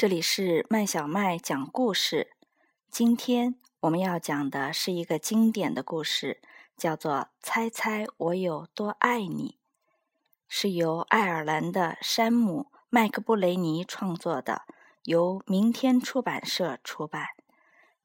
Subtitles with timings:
[0.00, 2.30] 这里是麦小麦讲故事。
[2.90, 6.40] 今天我们要讲的是一个经典的故事，
[6.74, 9.58] 叫做《猜猜我有多爱你》，
[10.48, 14.62] 是由爱尔兰的山姆·麦克布雷尼创作的，
[15.04, 17.26] 由明天出版社出版。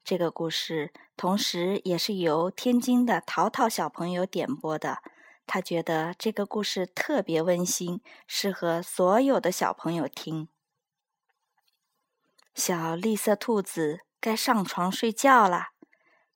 [0.04, 4.98] 这个故事同时也是由天津的淘淘小朋友点播的，
[5.46, 10.50] 他觉得这个故事特别温馨，适合所有的小朋友听。
[12.56, 15.68] 小绿色兔子该上床睡觉了，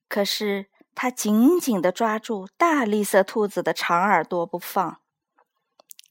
[0.07, 5.01] 可是它紧紧地抓住大绿色兔子的长耳朵不放。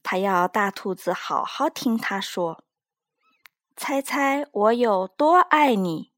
[0.02, 2.64] 它要大兔子好好听它说
[3.76, 6.10] ：“猜猜我有多爱你？”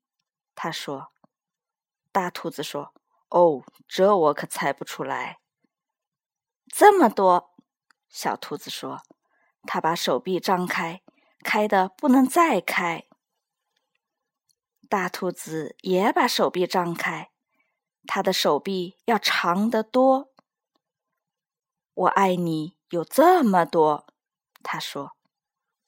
[0.56, 1.12] 它说。
[2.10, 2.94] 大兔子说
[3.28, 5.40] ：“哦，这我可猜不出来。”
[6.74, 7.54] 这么多，
[8.08, 9.02] 小兔子说
[9.68, 11.02] ：“它把手臂张开，
[11.44, 13.04] 开的不能再开。”
[14.92, 17.30] 大兔子也把手臂张开，
[18.06, 20.30] 它的手臂要长得多。
[21.94, 24.06] 我爱你有这么多，
[24.62, 25.16] 他说：“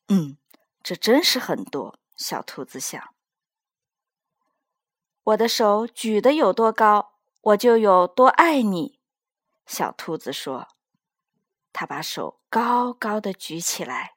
[0.08, 0.38] 嗯，
[0.82, 3.14] 这真是很多。”小兔子想
[5.22, 9.00] ：“我的手举得有多高，我就有多爱你。”
[9.68, 10.68] 小兔子说
[11.74, 14.14] ：“他把手高高的举起来。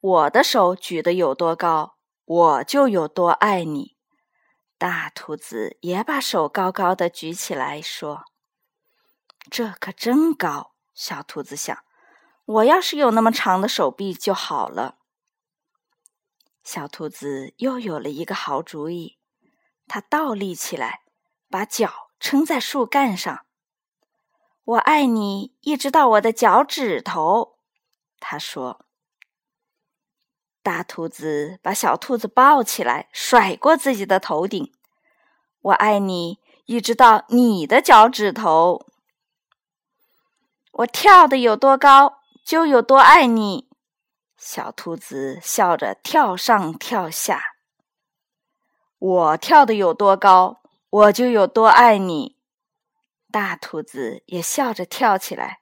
[0.00, 1.92] 我的手举得有多高？”
[2.26, 3.98] 我就有多爱你，
[4.78, 8.24] 大兔子也把手高高的举起来，说
[9.50, 11.84] ：“这可真高。”小兔子想
[12.46, 14.96] ：“我要是有那么长的手臂就好了。”
[16.64, 19.18] 小兔子又有了一个好主意，
[19.86, 21.02] 它倒立起来，
[21.50, 23.44] 把脚撑在树干上。
[24.64, 27.58] “我爱你，一直到我的脚趾头。”
[28.18, 28.83] 他说。
[30.64, 34.72] 大兔子把小兔子抱起来，甩过自己的头顶。
[35.60, 38.86] 我爱你，一直到你的脚趾头。
[40.72, 43.68] 我跳的有多高，就有多爱你。
[44.38, 47.42] 小兔子笑着跳上跳下。
[48.98, 52.36] 我跳的有多高，我就有多爱你。
[53.30, 55.58] 大兔子也笑着跳起来。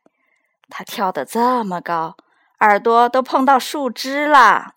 [0.69, 2.16] 它跳得这么高，
[2.60, 4.76] 耳朵都碰到树枝啦。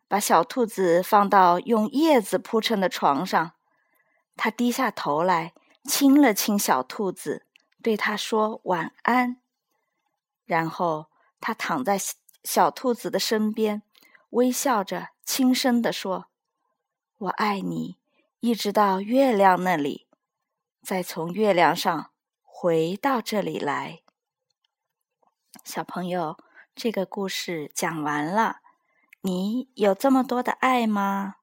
[0.11, 3.53] 把小兔子放到用叶子铺成的床上，
[4.35, 5.53] 他低下头来
[5.85, 7.47] 亲了亲小兔子，
[7.81, 9.41] 对它说晚安。
[10.43, 11.05] 然后
[11.39, 11.97] 他躺在
[12.43, 13.83] 小兔子的身边，
[14.31, 16.25] 微笑着轻声地说
[17.17, 17.95] ：“我爱你，
[18.41, 20.09] 一直到月亮那里，
[20.83, 22.11] 再从月亮上
[22.43, 24.01] 回到这里来。”
[25.63, 26.35] 小朋友，
[26.75, 28.60] 这个故事讲完了。
[29.23, 31.40] 你有这么多的爱吗？